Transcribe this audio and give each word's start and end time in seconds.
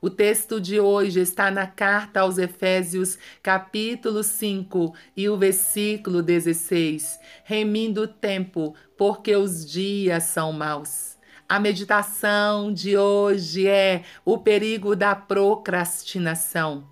O 0.00 0.10
texto 0.10 0.60
de 0.60 0.78
hoje 0.78 1.20
está 1.20 1.50
na 1.50 1.66
carta 1.66 2.20
aos 2.20 2.36
Efésios, 2.36 3.18
capítulo 3.42 4.22
5 4.22 4.94
e 5.16 5.26
o 5.28 5.38
versículo 5.38 6.22
16. 6.22 7.18
Remindo 7.44 8.02
o 8.02 8.08
tempo, 8.08 8.74
porque 8.96 9.34
os 9.34 9.64
dias 9.64 10.24
são 10.24 10.52
maus. 10.52 11.16
A 11.48 11.58
meditação 11.58 12.72
de 12.72 12.96
hoje 12.96 13.66
é 13.66 14.02
o 14.22 14.36
perigo 14.36 14.94
da 14.94 15.14
procrastinação. 15.14 16.84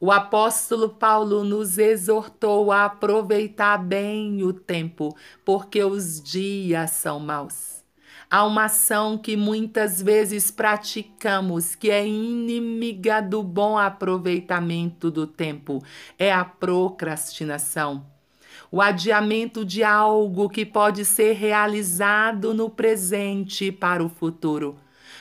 O 0.00 0.10
apóstolo 0.10 0.88
Paulo 0.88 1.44
nos 1.44 1.78
exortou 1.78 2.72
a 2.72 2.86
aproveitar 2.86 3.78
bem 3.78 4.42
o 4.42 4.52
tempo, 4.52 5.16
porque 5.44 5.82
os 5.84 6.20
dias 6.20 6.90
são 6.90 7.20
maus. 7.20 7.77
Há 8.30 8.44
uma 8.44 8.64
ação 8.64 9.16
que 9.16 9.38
muitas 9.38 10.02
vezes 10.02 10.50
praticamos 10.50 11.74
que 11.74 11.90
é 11.90 12.06
inimiga 12.06 13.22
do 13.22 13.42
bom 13.42 13.78
aproveitamento 13.78 15.10
do 15.10 15.26
tempo: 15.26 15.82
é 16.18 16.30
a 16.30 16.44
procrastinação. 16.44 18.04
O 18.70 18.82
adiamento 18.82 19.64
de 19.64 19.82
algo 19.82 20.50
que 20.50 20.66
pode 20.66 21.06
ser 21.06 21.36
realizado 21.36 22.52
no 22.52 22.68
presente 22.68 23.72
para 23.72 24.04
o 24.04 24.10
futuro. 24.10 24.76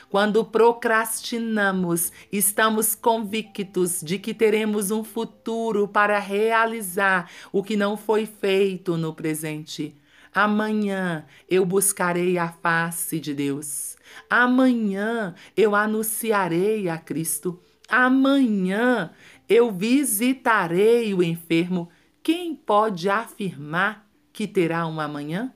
Quando 0.10 0.44
procrastinamos, 0.44 2.12
estamos 2.30 2.94
convictos 2.94 4.02
de 4.02 4.20
que 4.20 4.34
teremos 4.34 4.92
um 4.92 5.02
futuro 5.02 5.88
para 5.88 6.20
realizar 6.20 7.30
o 7.54 7.64
que 7.64 7.78
não 7.78 7.96
foi 7.96 8.26
feito 8.26 8.98
no 8.98 9.14
presente. 9.14 9.96
Amanhã 10.34 11.26
eu 11.50 11.66
buscarei 11.66 12.38
a 12.38 12.50
face 12.50 13.20
de 13.20 13.34
Deus. 13.34 13.98
Amanhã 14.30 15.36
eu 15.56 15.76
anunciarei 15.76 16.90
a 16.90 16.98
Cristo. 16.98 17.60
Amanhã 17.90 19.12
eu 19.48 19.72
visitarei 19.72 21.14
o 21.14 21.24
enfermo. 21.24 21.90
Quem 22.22 22.56
pode 22.56 23.10
afirmar 23.10 24.08
que 24.34 24.48
terá 24.48 24.86
um 24.86 25.00
amanhã? 25.00 25.54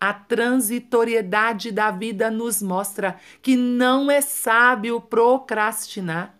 A 0.00 0.14
transitoriedade 0.14 1.70
da 1.70 1.90
vida 1.90 2.30
nos 2.30 2.62
mostra 2.62 3.16
que 3.42 3.54
não 3.54 4.10
é 4.10 4.22
sábio 4.22 4.98
procrastinar. 4.98 6.39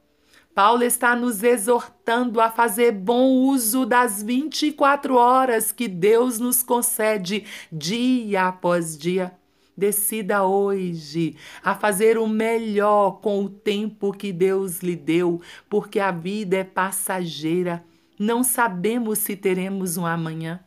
Paulo 0.62 0.82
está 0.82 1.16
nos 1.16 1.42
exortando 1.42 2.38
a 2.38 2.50
fazer 2.50 2.92
bom 2.92 3.30
uso 3.30 3.86
das 3.86 4.22
24 4.22 5.16
horas 5.16 5.72
que 5.72 5.88
Deus 5.88 6.38
nos 6.38 6.62
concede 6.62 7.46
dia 7.72 8.48
após 8.48 8.98
dia. 8.98 9.32
Decida 9.74 10.44
hoje 10.44 11.34
a 11.64 11.74
fazer 11.74 12.18
o 12.18 12.28
melhor 12.28 13.22
com 13.22 13.42
o 13.42 13.48
tempo 13.48 14.12
que 14.12 14.34
Deus 14.34 14.80
lhe 14.80 14.96
deu, 14.96 15.40
porque 15.66 15.98
a 15.98 16.10
vida 16.10 16.58
é 16.58 16.64
passageira. 16.64 17.82
Não 18.18 18.44
sabemos 18.44 19.20
se 19.20 19.36
teremos 19.36 19.96
um 19.96 20.04
amanhã. 20.04 20.60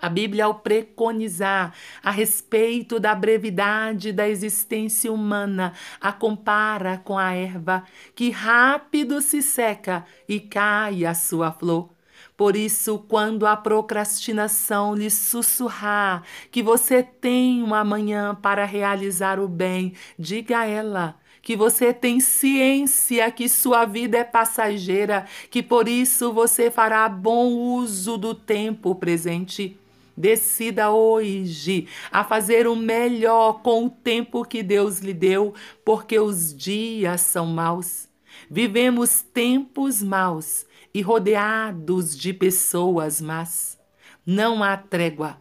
A 0.00 0.08
Bíblia, 0.08 0.44
ao 0.44 0.54
preconizar 0.54 1.74
a 2.02 2.12
respeito 2.12 3.00
da 3.00 3.16
brevidade 3.16 4.12
da 4.12 4.28
existência 4.28 5.12
humana, 5.12 5.72
a 6.00 6.12
compara 6.12 6.98
com 6.98 7.18
a 7.18 7.32
erva 7.32 7.82
que 8.14 8.30
rápido 8.30 9.20
se 9.20 9.42
seca 9.42 10.06
e 10.28 10.38
cai 10.38 11.04
a 11.04 11.14
sua 11.14 11.50
flor. 11.50 11.90
Por 12.36 12.54
isso, 12.54 13.04
quando 13.08 13.44
a 13.44 13.56
procrastinação 13.56 14.94
lhe 14.94 15.10
sussurrar 15.10 16.22
que 16.52 16.62
você 16.62 17.02
tem 17.02 17.60
um 17.64 17.74
amanhã 17.74 18.36
para 18.36 18.64
realizar 18.64 19.40
o 19.40 19.48
bem, 19.48 19.94
diga 20.16 20.60
a 20.60 20.66
ela 20.66 21.16
que 21.42 21.56
você 21.56 21.92
tem 21.92 22.20
ciência 22.20 23.28
que 23.32 23.48
sua 23.48 23.84
vida 23.84 24.18
é 24.18 24.24
passageira, 24.24 25.26
que 25.50 25.62
por 25.62 25.88
isso 25.88 26.32
você 26.32 26.70
fará 26.70 27.08
bom 27.08 27.48
uso 27.48 28.16
do 28.16 28.34
tempo 28.34 28.94
presente. 28.94 29.76
Decida 30.18 30.90
hoje 30.90 31.86
a 32.10 32.24
fazer 32.24 32.66
o 32.66 32.74
melhor 32.74 33.62
com 33.62 33.86
o 33.86 33.90
tempo 33.90 34.44
que 34.44 34.64
Deus 34.64 34.98
lhe 34.98 35.14
deu, 35.14 35.54
porque 35.84 36.18
os 36.18 36.52
dias 36.52 37.20
são 37.20 37.46
maus. 37.46 38.08
Vivemos 38.50 39.22
tempos 39.22 40.02
maus 40.02 40.66
e 40.92 41.00
rodeados 41.02 42.18
de 42.18 42.34
pessoas 42.34 43.20
más. 43.20 43.78
Não 44.26 44.60
há 44.60 44.76
trégua. 44.76 45.40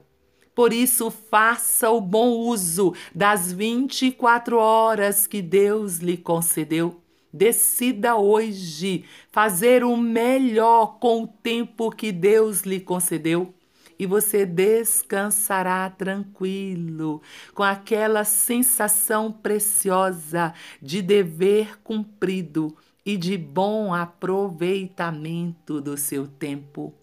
Por 0.54 0.72
isso, 0.72 1.10
faça 1.10 1.90
o 1.90 2.00
bom 2.00 2.30
uso 2.30 2.94
das 3.16 3.52
24 3.52 4.60
horas 4.60 5.26
que 5.26 5.42
Deus 5.42 5.98
lhe 5.98 6.18
concedeu. 6.18 7.02
Decida 7.34 8.16
hoje 8.16 9.06
fazer 9.32 9.84
o 9.84 9.98
melhor 9.98 11.00
com 11.00 11.24
o 11.24 11.28
tempo 11.28 11.90
que 11.90 12.12
Deus 12.12 12.62
lhe 12.62 12.80
concedeu 12.80 13.57
e 14.00 14.06
você 14.06 14.46
descansará 14.46 15.90
tranquilo, 15.90 17.22
com 17.54 17.64
aquela 17.64 18.24
sensação 18.24 19.30
preciosa 19.32 20.54
de 20.82 21.02
dever 21.02 21.80
cumprido 21.82 22.76
e 23.06 23.18
de 23.18 23.38
bom 23.38 23.94
aproveitamento 23.94 25.82
do 25.82 25.98
seu 25.98 26.28
tempo. 26.28 26.94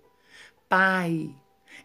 Pai, 0.69 1.34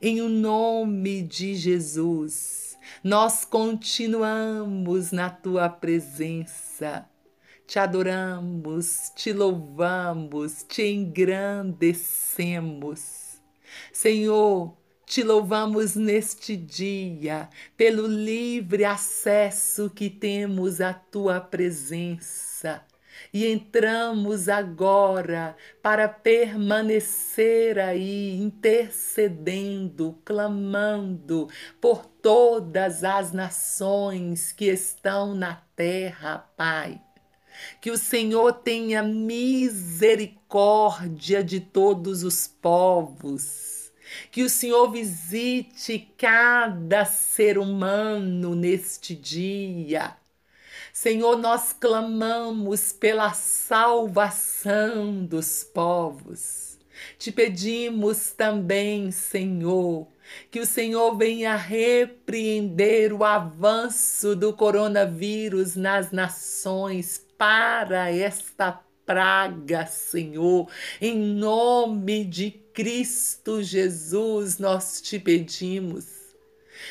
em 0.02 0.22
o 0.22 0.30
nome 0.30 1.22
de 1.22 1.56
Jesus, 1.56 2.78
nós 3.04 3.44
continuamos 3.46 5.12
na 5.12 5.30
tua 5.30 5.70
presença. 5.70 7.08
Te 7.66 7.80
adoramos, 7.80 9.12
te 9.16 9.32
louvamos, 9.32 10.66
te 10.68 10.84
engrandecemos. 10.84 13.42
Senhor, 13.94 14.79
te 15.10 15.24
louvamos 15.24 15.96
neste 15.96 16.56
dia 16.56 17.50
pelo 17.76 18.06
livre 18.06 18.86
acesso 18.86 19.90
que 19.90 20.08
temos 20.08 20.80
à 20.80 20.94
tua 20.94 21.42
presença. 21.42 22.86
E 23.34 23.48
entramos 23.48 24.48
agora 24.48 25.58
para 25.82 26.08
permanecer 26.08 27.80
aí, 27.80 28.38
intercedendo, 28.38 30.16
clamando 30.24 31.50
por 31.82 32.06
todas 32.06 33.04
as 33.04 33.34
nações 33.34 34.52
que 34.52 34.66
estão 34.66 35.34
na 35.34 35.56
terra, 35.76 36.48
Pai. 36.56 37.02
Que 37.82 37.90
o 37.90 37.98
Senhor 37.98 38.54
tenha 38.54 39.02
misericórdia 39.02 41.44
de 41.44 41.60
todos 41.60 42.24
os 42.24 42.46
povos 42.46 43.79
que 44.32 44.44
o 44.44 44.50
Senhor 44.50 44.92
visite 44.92 46.12
cada 46.18 47.06
ser 47.06 47.58
humano 47.58 48.56
neste 48.56 49.16
dia. 49.16 50.16
Senhor, 50.94 51.38
nós 51.38 51.74
clamamos 51.74 52.92
pela 52.92 53.34
salvação 53.34 55.24
dos 55.26 55.64
povos. 55.64 56.78
Te 57.18 57.32
pedimos 57.32 58.32
também, 58.32 59.12
Senhor, 59.12 60.08
que 60.52 60.60
o 60.60 60.66
Senhor 60.66 61.16
venha 61.16 61.56
repreender 61.56 63.14
o 63.14 63.24
avanço 63.24 64.36
do 64.36 64.54
coronavírus 64.54 65.76
nas 65.76 66.12
nações 66.12 67.26
para 67.38 68.12
esta 68.12 68.84
praga, 69.10 69.88
Senhor, 69.88 70.70
em 71.02 71.18
nome 71.18 72.24
de 72.24 72.52
Cristo 72.52 73.64
Jesus, 73.64 74.60
nós 74.60 75.02
te 75.02 75.18
pedimos. 75.18 76.06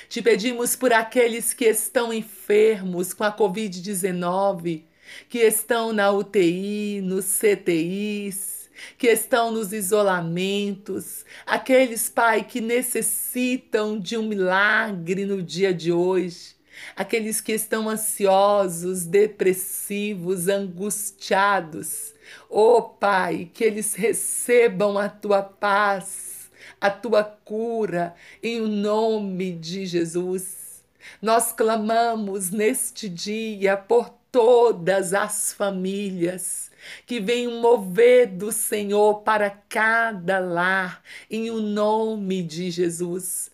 Te 0.08 0.20
pedimos 0.20 0.74
por 0.74 0.92
aqueles 0.92 1.54
que 1.54 1.66
estão 1.66 2.12
enfermos 2.12 3.14
com 3.14 3.22
a 3.22 3.32
Covid-19, 3.32 4.82
que 5.28 5.38
estão 5.38 5.92
na 5.92 6.10
UTI, 6.10 7.00
nos 7.04 7.24
CTIs, 7.26 8.68
que 8.98 9.06
estão 9.06 9.52
nos 9.52 9.72
isolamentos, 9.72 11.24
aqueles, 11.46 12.08
Pai, 12.08 12.42
que 12.42 12.60
necessitam 12.60 13.96
de 13.96 14.16
um 14.16 14.26
milagre 14.26 15.24
no 15.24 15.40
dia 15.40 15.72
de 15.72 15.92
hoje 15.92 16.57
aqueles 16.96 17.40
que 17.40 17.52
estão 17.52 17.88
ansiosos, 17.88 19.04
depressivos, 19.04 20.48
angustiados. 20.48 22.14
Oh 22.48 22.82
Pai, 22.82 23.50
que 23.52 23.64
eles 23.64 23.94
recebam 23.94 24.98
a 24.98 25.08
tua 25.08 25.42
paz, 25.42 26.50
a 26.80 26.90
tua 26.90 27.24
cura, 27.24 28.14
em 28.42 28.60
nome 28.60 29.52
de 29.52 29.86
Jesus. 29.86 30.84
Nós 31.22 31.52
clamamos 31.52 32.50
neste 32.50 33.08
dia 33.08 33.76
por 33.76 34.10
todas 34.30 35.14
as 35.14 35.52
famílias 35.52 36.70
que 37.06 37.20
venham 37.20 37.60
mover 37.60 38.28
do 38.28 38.52
Senhor 38.52 39.22
para 39.22 39.50
cada 39.50 40.38
lar, 40.38 41.02
em 41.30 41.50
o 41.50 41.60
nome 41.60 42.42
de 42.42 42.70
Jesus. 42.70 43.50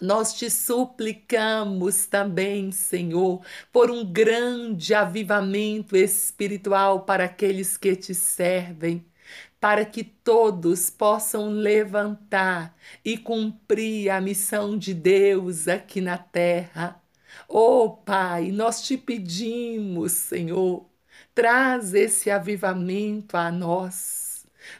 Nós 0.00 0.34
te 0.34 0.50
suplicamos 0.50 2.06
também, 2.06 2.70
Senhor, 2.70 3.42
por 3.72 3.90
um 3.90 4.04
grande 4.04 4.94
avivamento 4.94 5.96
espiritual 5.96 7.00
para 7.04 7.24
aqueles 7.24 7.78
que 7.78 7.96
te 7.96 8.14
servem, 8.14 9.06
para 9.58 9.84
que 9.86 10.04
todos 10.04 10.90
possam 10.90 11.48
levantar 11.48 12.76
e 13.04 13.16
cumprir 13.16 14.10
a 14.10 14.20
missão 14.20 14.76
de 14.76 14.92
Deus 14.92 15.66
aqui 15.66 16.00
na 16.02 16.18
terra. 16.18 17.02
Oh, 17.48 17.90
Pai, 17.90 18.50
nós 18.52 18.82
te 18.82 18.98
pedimos, 18.98 20.12
Senhor, 20.12 20.86
traz 21.34 21.94
esse 21.94 22.30
avivamento 22.30 23.36
a 23.36 23.50
nós 23.50 24.25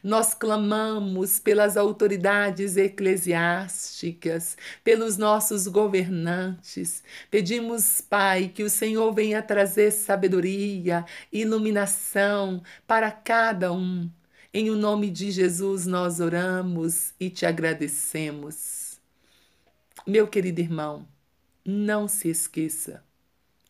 nós 0.03 0.35
clamamos 0.35 1.39
pelas 1.39 1.77
autoridades 1.77 2.77
eclesiásticas, 2.77 4.57
pelos 4.83 5.17
nossos 5.17 5.67
governantes. 5.67 7.03
Pedimos, 7.31 8.01
Pai, 8.01 8.51
que 8.55 8.63
o 8.63 8.71
Senhor 8.71 9.13
venha 9.13 9.43
trazer 9.43 9.91
sabedoria, 9.91 11.05
iluminação 11.33 12.63
para 12.87 13.11
cada 13.11 13.73
um. 13.73 14.11
Em 14.53 14.71
o 14.71 14.77
nome 14.77 15.11
de 15.11 15.31
Jesus 15.31 15.87
nós 15.87 16.21
oramos 16.21 17.13
e 17.21 17.29
te 17.29 17.45
agradecemos. 17.45 18.99
Meu 20.07 20.27
querido 20.27 20.61
irmão, 20.61 21.07
não 21.65 22.07
se 22.07 22.29
esqueça 22.29 23.03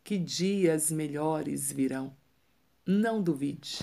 que 0.04 0.18
dias 0.18 0.92
melhores 0.92 1.72
virão. 1.72 2.14
Não 2.86 3.20
duvide. 3.20 3.80